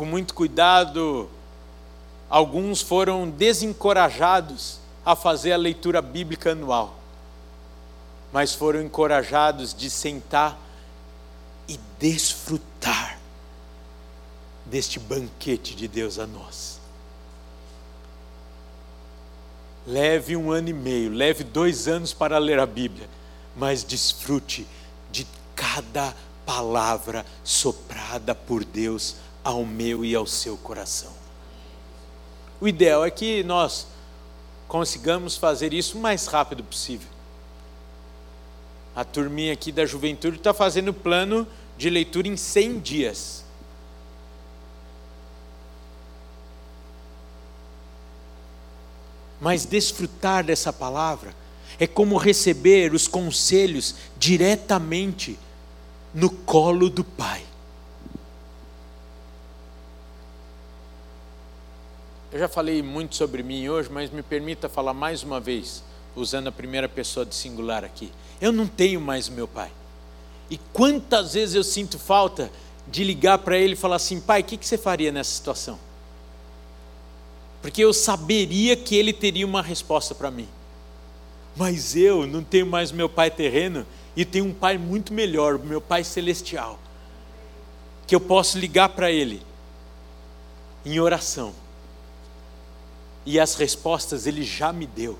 [0.00, 1.28] Com muito cuidado,
[2.30, 6.98] alguns foram desencorajados a fazer a leitura bíblica anual,
[8.32, 10.58] mas foram encorajados de sentar
[11.68, 13.18] e desfrutar
[14.64, 16.80] deste banquete de Deus a nós.
[19.86, 23.06] Leve um ano e meio, leve dois anos para ler a Bíblia,
[23.54, 24.66] mas desfrute
[25.12, 26.16] de cada
[26.46, 31.12] palavra soprada por Deus ao meu e ao seu coração.
[32.60, 33.86] O ideal é que nós
[34.68, 37.08] consigamos fazer isso o mais rápido possível.
[38.94, 43.44] A turminha aqui da juventude está fazendo plano de leitura em 100 dias.
[49.40, 51.34] Mas desfrutar dessa palavra
[51.78, 55.38] é como receber os conselhos diretamente
[56.12, 57.42] no colo do Pai.
[62.29, 65.84] Eu já falei muito sobre mim hoje, mas me permita falar mais uma vez,
[66.16, 68.10] usando a primeira pessoa de singular aqui.
[68.40, 69.70] Eu não tenho mais meu pai.
[70.48, 72.50] E quantas vezes eu sinto falta
[72.88, 75.78] de ligar para ele e falar assim: pai, o que, que você faria nessa situação?
[77.60, 80.48] Porque eu saberia que ele teria uma resposta para mim.
[81.54, 83.86] Mas eu não tenho mais meu pai terreno
[84.16, 86.78] e tenho um pai muito melhor, meu pai celestial,
[88.06, 89.42] que eu posso ligar para ele
[90.86, 91.59] em oração.
[93.24, 95.18] E as respostas ele já me deu.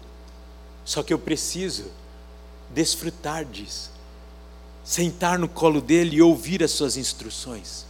[0.85, 1.91] Só que eu preciso
[2.71, 3.91] desfrutar disso.
[4.85, 7.85] Sentar no colo dele e ouvir as suas instruções.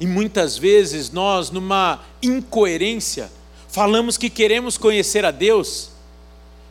[0.00, 3.30] E muitas vezes nós, numa incoerência,
[3.68, 5.90] falamos que queremos conhecer a Deus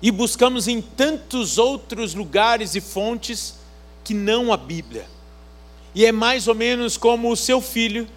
[0.01, 3.55] e buscamos em tantos outros lugares e fontes
[4.03, 5.05] que não a Bíblia.
[5.93, 8.07] E é mais ou menos como o seu filho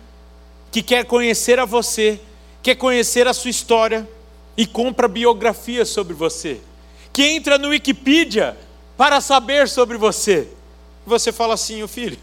[0.70, 2.20] que quer conhecer a você,
[2.62, 4.08] quer conhecer a sua história
[4.56, 6.60] e compra biografias sobre você,
[7.12, 8.56] que entra no Wikipedia
[8.96, 10.48] para saber sobre você.
[11.06, 12.18] Você fala assim, o filho,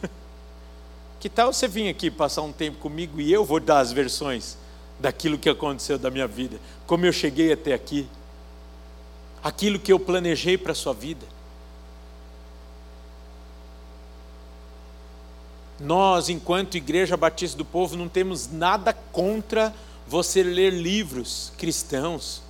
[1.20, 4.58] que tal você vir aqui passar um tempo comigo e eu vou dar as versões
[5.00, 8.08] daquilo que aconteceu da minha vida, como eu cheguei até aqui,
[9.44, 11.26] aquilo que eu planejei para a sua vida.
[15.80, 19.74] Nós, enquanto Igreja Batista do Povo, não temos nada contra
[20.08, 22.42] você ler livros cristãos,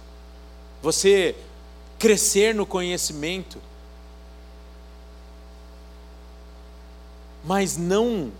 [0.82, 1.36] você
[1.98, 3.60] crescer no conhecimento,
[7.44, 8.32] mas não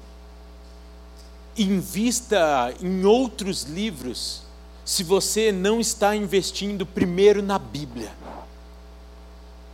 [1.58, 4.44] invista em outros livros
[4.86, 8.12] se você não está investindo primeiro na Bíblia.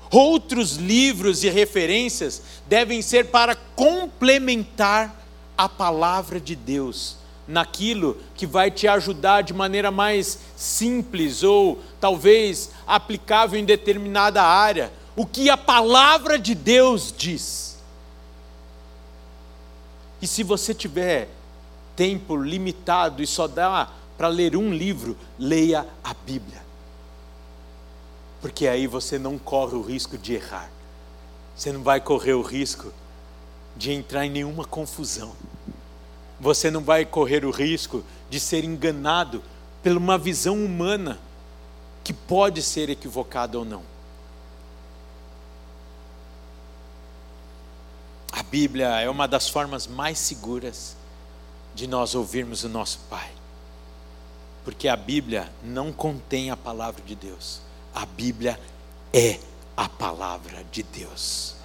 [0.10, 5.24] Outros livros e referências devem ser para complementar
[5.58, 7.18] a palavra de Deus,
[7.48, 14.92] naquilo que vai te ajudar de maneira mais simples ou talvez aplicável em determinada área,
[15.16, 17.78] o que a palavra de Deus diz.
[20.22, 21.30] E se você tiver
[21.96, 26.64] tempo limitado e só dá para ler um livro, leia a Bíblia.
[28.42, 30.70] Porque aí você não corre o risco de errar.
[31.56, 32.92] Você não vai correr o risco
[33.76, 35.34] de entrar em nenhuma confusão.
[36.44, 39.42] Você não vai correr o risco de ser enganado
[39.82, 41.18] por uma visão humana
[42.04, 43.82] que pode ser equivocada ou não.
[48.30, 50.98] A Bíblia é uma das formas mais seguras
[51.74, 53.32] de nós ouvirmos o nosso Pai.
[54.66, 57.62] Porque a Bíblia não contém a palavra de Deus.
[57.96, 58.60] A Bíblia
[59.14, 59.40] é
[59.78, 61.56] a palavra de Deus.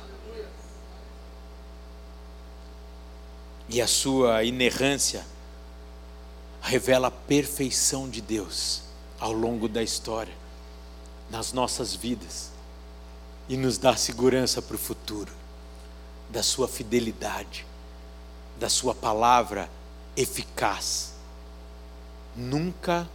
[3.69, 5.27] E a sua inerrância
[6.63, 8.83] revela a perfeição de Deus
[9.21, 10.35] ao longo da história,
[11.31, 12.51] nas nossas vidas,
[13.49, 15.33] e nos dá segurança para o futuro,
[16.31, 17.67] da sua fidelidade,
[18.59, 19.71] da sua palavra
[20.17, 21.15] eficaz.
[22.37, 23.09] Nunca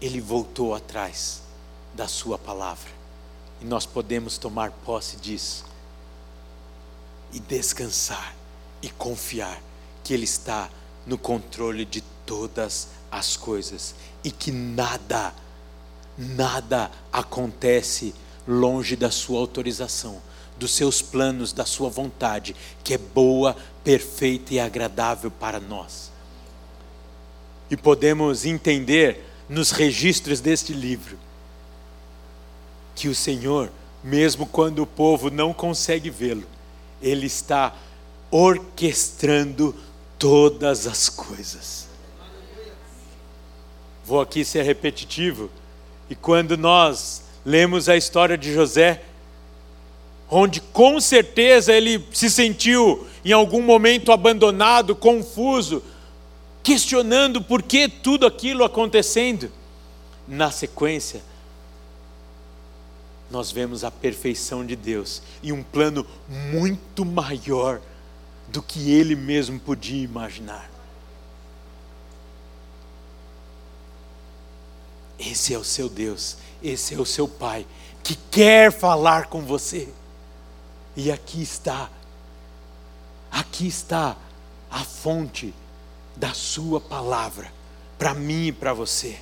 [0.00, 1.42] ele voltou atrás
[1.94, 2.90] da Sua palavra.
[3.60, 5.64] E nós podemos tomar posse disso
[7.32, 8.37] e descansar
[8.82, 9.62] e confiar
[10.04, 10.70] que Ele está
[11.06, 15.34] no controle de todas as coisas e que nada,
[16.16, 18.14] nada acontece
[18.46, 20.20] longe da Sua autorização,
[20.56, 22.54] dos seus planos, da Sua vontade,
[22.84, 26.10] que é boa, perfeita e agradável para nós.
[27.70, 31.18] E podemos entender nos registros deste livro
[32.94, 33.70] que o Senhor,
[34.02, 36.44] mesmo quando o povo não consegue vê-lo,
[37.00, 37.74] Ele está
[38.30, 39.74] orquestrando
[40.18, 41.88] todas as coisas.
[44.04, 45.50] Vou aqui ser repetitivo,
[46.08, 49.02] e quando nós lemos a história de José,
[50.30, 55.82] onde com certeza ele se sentiu em algum momento abandonado, confuso,
[56.62, 59.50] questionando por que tudo aquilo acontecendo.
[60.26, 61.22] Na sequência,
[63.30, 67.80] nós vemos a perfeição de Deus e um plano muito maior
[68.50, 70.70] do que ele mesmo podia imaginar.
[75.18, 77.66] Esse é o seu Deus, esse é o seu Pai,
[78.02, 79.92] que quer falar com você.
[80.96, 81.90] E aqui está,
[83.30, 84.16] aqui está
[84.70, 85.54] a fonte
[86.16, 87.52] da Sua palavra
[87.98, 89.18] para mim e para você.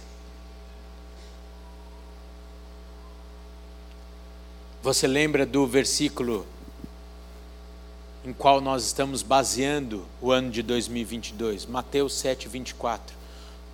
[4.83, 6.47] Você lembra do versículo
[8.27, 13.16] em qual nós estamos baseando o ano de 2022, Mateus 7, 24.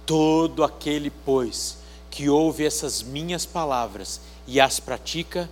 [0.04, 1.78] Todo aquele, pois,
[2.10, 5.48] que ouve essas minhas palavras e as pratica,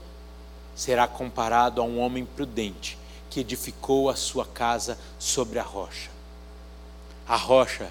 [0.77, 2.99] será comparado a um homem prudente
[3.31, 6.11] que edificou a sua casa sobre a rocha.
[7.27, 7.91] A rocha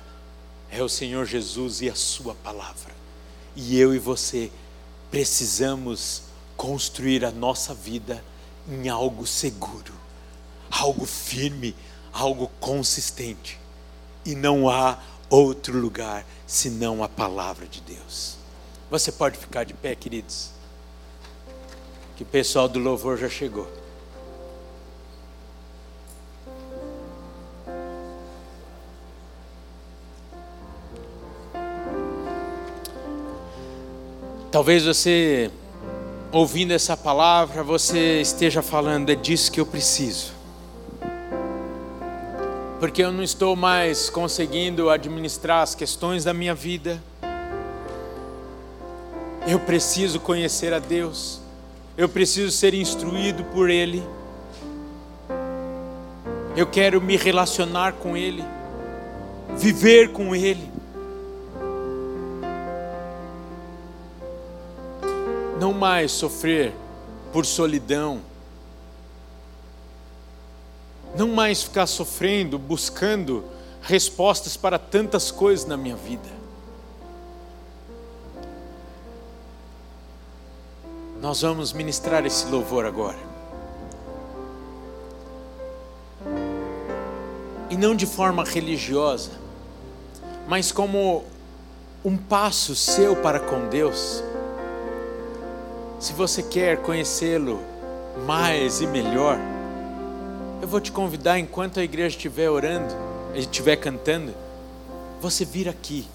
[0.69, 2.93] é o Senhor Jesus e a Sua palavra.
[3.55, 4.51] E eu e você
[5.09, 6.21] precisamos
[6.55, 8.23] construir a nossa vida
[8.67, 9.93] em algo seguro,
[10.69, 11.75] algo firme,
[12.11, 13.59] algo consistente.
[14.25, 14.99] E não há
[15.29, 18.37] outro lugar senão a palavra de Deus.
[18.89, 20.49] Você pode ficar de pé, queridos?
[22.15, 23.67] Que o pessoal do louvor já chegou.
[34.51, 35.51] Talvez você,
[36.31, 40.38] ouvindo essa palavra, você esteja falando, é disso que eu preciso.
[42.79, 47.01] Porque eu não estou mais conseguindo administrar as questões da minha vida.
[49.47, 51.41] Eu preciso conhecer a Deus.
[51.97, 54.01] Eu preciso ser instruído por Ele.
[56.55, 58.43] Eu quero me relacionar com Ele,
[59.57, 60.79] viver com Ele.
[65.59, 66.73] não mais sofrer
[67.33, 68.21] por solidão,
[71.15, 73.43] não mais ficar sofrendo, buscando
[73.81, 76.29] respostas para tantas coisas na minha vida.
[81.21, 83.17] Nós vamos ministrar esse louvor agora.
[87.69, 89.31] E não de forma religiosa,
[90.47, 91.25] mas como
[92.03, 94.23] um passo seu para com Deus
[95.99, 97.59] se você quer conhecê-lo
[98.25, 99.37] mais e melhor,
[100.61, 102.93] eu vou te convidar enquanto a igreja estiver orando,
[103.33, 104.33] estiver cantando,
[105.21, 106.07] você vir aqui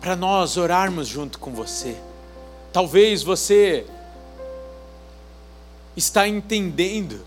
[0.00, 1.96] para nós orarmos junto com você.
[2.72, 3.86] Talvez você
[5.96, 7.20] está entendendo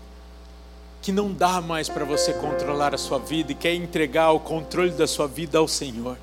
[1.02, 4.90] que não dá mais para você controlar a sua vida e quer entregar o controle
[4.92, 6.16] da sua vida ao Senhor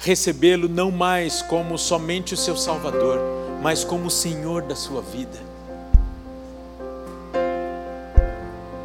[0.00, 3.18] recebê-lo não mais como somente o seu Salvador,
[3.62, 5.49] mas como o Senhor da sua vida.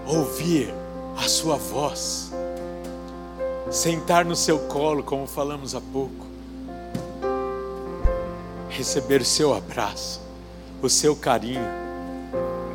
[0.08, 0.74] Ouvir
[1.18, 2.32] a sua voz,
[3.72, 6.26] sentar no seu colo, como falamos há pouco,
[8.70, 10.22] receber o seu abraço,
[10.82, 11.66] o seu carinho,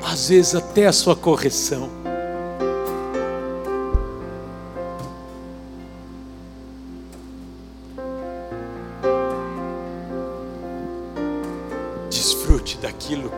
[0.03, 2.01] às vezes até a sua correção.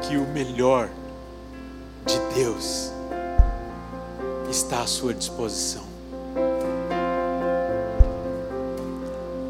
[0.03, 0.91] Que o melhor
[5.03, 5.83] sua disposição.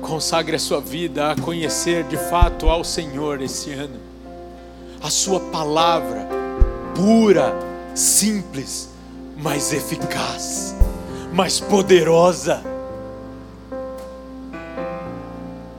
[0.00, 4.00] Consagre a sua vida a conhecer de fato ao Senhor esse ano.
[5.02, 6.26] A sua palavra
[6.94, 7.54] pura,
[7.94, 8.88] simples,
[9.36, 10.74] mas eficaz,
[11.34, 12.62] mais poderosa.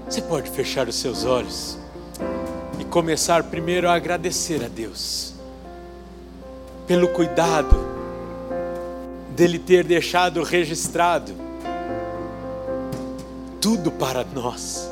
[0.08, 1.80] Você pode fechar os seus olhos
[2.92, 5.34] começar primeiro a agradecer a Deus
[6.86, 7.93] pelo cuidado
[9.36, 11.34] dele ter deixado registrado
[13.60, 14.90] tudo para nós,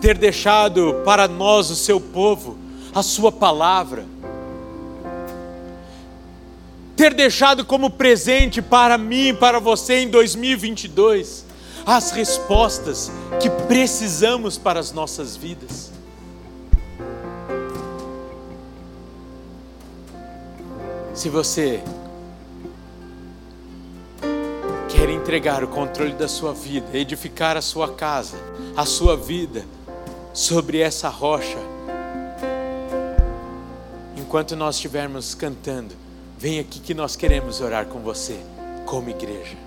[0.00, 2.56] ter deixado para nós, o seu povo,
[2.94, 4.06] a sua palavra,
[6.96, 11.44] ter deixado como presente para mim, para você em 2022,
[11.84, 13.10] as respostas
[13.40, 15.92] que precisamos para as nossas vidas.
[21.12, 21.82] Se você
[25.06, 28.36] quer entregar o controle da sua vida, edificar a sua casa,
[28.76, 29.64] a sua vida
[30.34, 31.58] sobre essa rocha,
[34.16, 35.94] enquanto nós estivermos cantando,
[36.36, 38.36] vem aqui que nós queremos orar com você,
[38.84, 39.65] como igreja.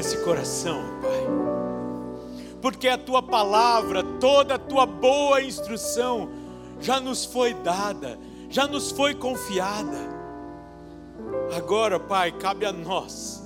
[0.00, 1.26] Desse coração, Pai.
[2.62, 6.30] Porque a tua palavra, toda a tua boa instrução
[6.80, 9.98] já nos foi dada, já nos foi confiada.
[11.54, 13.42] Agora, Pai, cabe a nós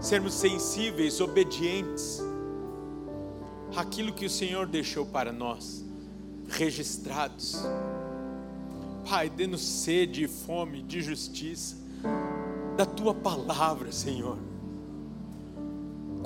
[0.00, 2.22] sermos sensíveis, obedientes
[3.74, 5.84] àquilo que o Senhor deixou para nós,
[6.48, 7.66] registrados.
[9.08, 11.76] Pai, dê-nos sede e fome de justiça
[12.76, 14.45] da tua palavra, Senhor.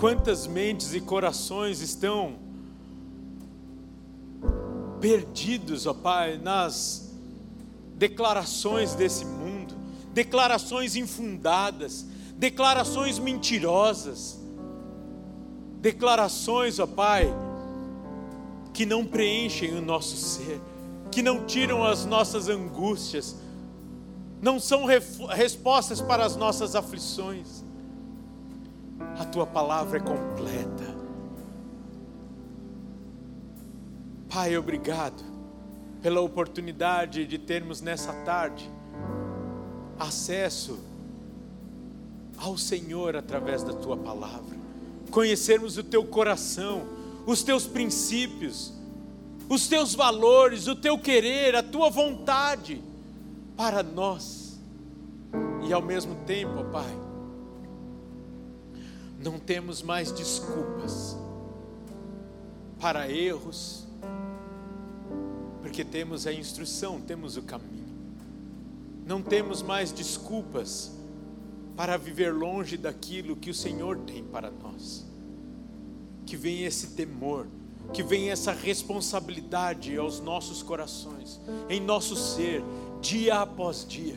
[0.00, 2.36] Quantas mentes e corações estão
[4.98, 7.12] perdidos, ó Pai, nas
[7.96, 9.74] declarações desse mundo,
[10.14, 12.06] declarações infundadas,
[12.38, 14.40] declarações mentirosas,
[15.82, 17.30] declarações, ó Pai,
[18.72, 20.58] que não preenchem o nosso ser,
[21.10, 23.36] que não tiram as nossas angústias,
[24.40, 24.86] não são
[25.28, 27.68] respostas para as nossas aflições
[29.30, 30.98] tua palavra é completa.
[34.28, 35.24] Pai, obrigado
[36.02, 38.70] pela oportunidade de termos nessa tarde
[39.98, 40.78] acesso
[42.38, 44.56] ao Senhor através da tua palavra,
[45.10, 46.84] conhecermos o teu coração,
[47.26, 48.72] os teus princípios,
[49.48, 52.82] os teus valores, o teu querer, a tua vontade
[53.56, 54.58] para nós,
[55.68, 57.09] e ao mesmo tempo, Pai,
[59.22, 61.16] não temos mais desculpas
[62.80, 63.86] para erros,
[65.60, 67.90] porque temos a instrução, temos o caminho.
[69.06, 70.92] Não temos mais desculpas
[71.76, 75.04] para viver longe daquilo que o Senhor tem para nós.
[76.24, 77.46] Que venha esse temor,
[77.92, 82.62] que venha essa responsabilidade aos nossos corações, em nosso ser,
[83.02, 84.16] dia após dia.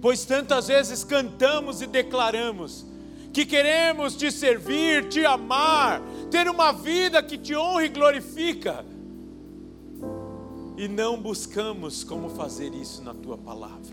[0.00, 2.86] Pois tantas vezes cantamos e declaramos,
[3.34, 8.86] que queremos te servir, te amar, ter uma vida que te honra e glorifica,
[10.76, 13.92] e não buscamos como fazer isso na tua palavra.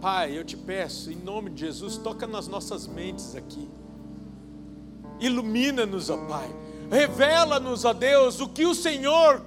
[0.00, 3.70] Pai, eu te peço, em nome de Jesus, toca nas nossas mentes aqui,
[5.20, 6.50] ilumina-nos, ó Pai,
[6.90, 9.40] revela-nos, ó Deus, o que o Senhor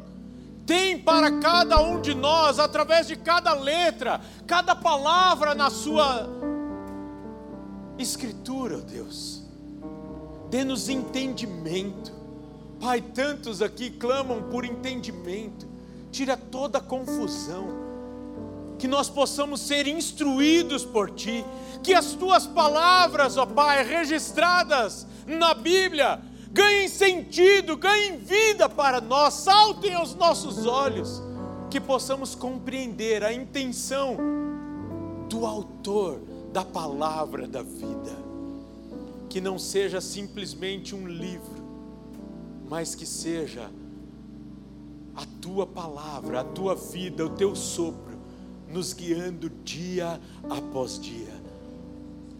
[0.65, 6.56] tem para cada um de nós, através de cada letra, cada palavra na Sua
[7.97, 9.41] Escritura, Deus,
[10.49, 12.11] dê-nos entendimento.
[12.79, 15.67] Pai, tantos aqui clamam por entendimento,
[16.11, 17.87] tira toda a confusão,
[18.77, 21.43] que nós possamos ser instruídos por Ti,
[21.81, 26.21] que as Tuas palavras, ó Pai, registradas na Bíblia,
[26.51, 31.21] ganhem sentido, ganhem vida para nós, saltem aos nossos olhos,
[31.71, 34.17] que possamos compreender a intenção
[35.27, 38.27] do Autor da palavra da vida.
[39.29, 41.61] que não seja simplesmente um livro,
[42.69, 43.69] mas que seja
[45.15, 48.17] a tua palavra, a tua vida, o teu sopro,
[48.69, 50.19] nos guiando dia
[50.49, 51.33] após dia,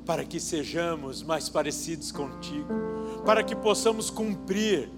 [0.06, 2.68] para que sejamos mais parecidos contigo,
[3.26, 4.90] para que possamos cumprir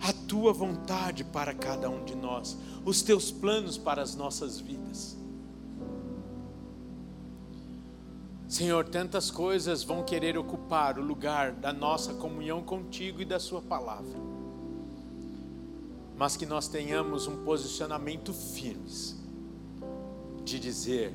[0.00, 5.17] a tua vontade para cada um de nós, os teus planos para as nossas vidas.
[8.48, 13.60] Senhor, tantas coisas vão querer ocupar o lugar da nossa comunhão contigo e da Sua
[13.60, 14.18] palavra,
[16.16, 19.14] mas que nós tenhamos um posicionamento firmes
[20.42, 21.14] de dizer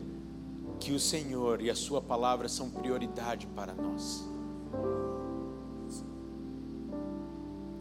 [0.80, 4.24] que o Senhor e a Sua palavra são prioridade para nós.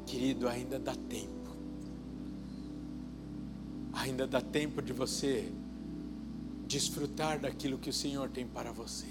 [0.07, 1.55] Querido, ainda dá tempo,
[3.92, 5.53] ainda dá tempo de você
[6.66, 9.09] desfrutar daquilo que o Senhor tem para você.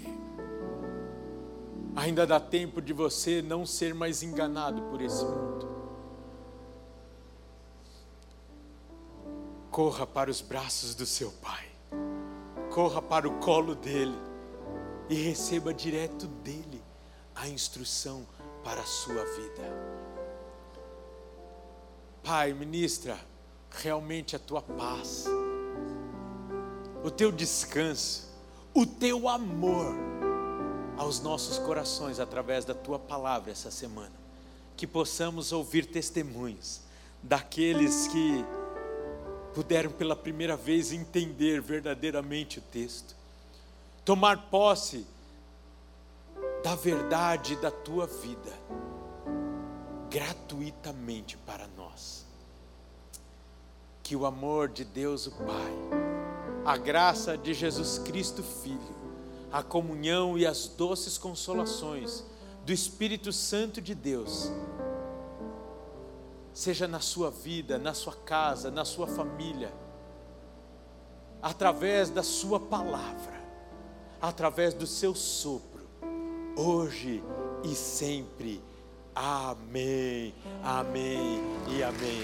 [1.94, 5.68] Ainda dá tempo de você não ser mais enganado por esse mundo.
[9.70, 11.66] Corra para os braços do seu Pai,
[12.70, 14.16] corra para o colo dele
[15.08, 16.82] e receba direto dele
[17.34, 18.26] a instrução
[18.64, 19.62] para a sua vida.
[22.22, 23.18] Pai, ministra
[23.70, 25.26] realmente a tua paz,
[27.02, 28.28] o teu descanso,
[28.74, 29.94] o teu amor
[31.02, 34.12] aos nossos corações através da tua palavra essa semana.
[34.76, 36.80] Que possamos ouvir testemunhos
[37.22, 38.44] daqueles que
[39.52, 43.14] puderam pela primeira vez entender verdadeiramente o texto,
[44.04, 45.06] tomar posse
[46.62, 48.52] da verdade da tua vida,
[50.08, 52.24] gratuitamente para nós.
[54.02, 55.74] Que o amor de Deus, o Pai,
[56.64, 59.01] a graça de Jesus Cristo, Filho,
[59.52, 62.24] a comunhão e as doces consolações
[62.64, 64.50] do Espírito Santo de Deus,
[66.54, 69.72] seja na sua vida, na sua casa, na sua família,
[71.42, 73.42] através da Sua palavra,
[74.20, 75.84] através do seu sopro,
[76.56, 77.22] hoje
[77.64, 78.62] e sempre.
[79.14, 80.32] Amém,
[80.62, 82.22] amém e amém.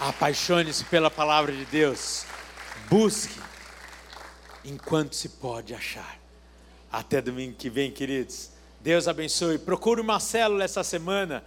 [0.00, 2.24] Apaixone-se pela palavra de Deus.
[2.88, 3.40] Busque
[4.64, 6.18] enquanto se pode achar.
[6.90, 8.50] Até domingo que vem, queridos.
[8.80, 9.58] Deus abençoe.
[9.58, 11.44] Procure uma célula essa semana.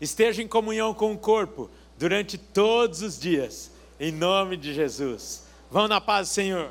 [0.00, 3.70] Esteja em comunhão com o corpo durante todos os dias.
[3.98, 5.44] Em nome de Jesus.
[5.70, 6.70] Vão na paz Senhor.